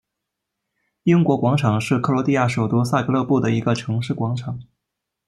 [1.03, 4.59] 英国广场是克罗地亚首都萨格勒布的一个城市广场。